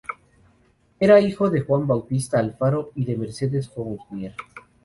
[0.99, 4.33] Era hijo de Juan Bautista Alfaro y de Mercedes Fournier.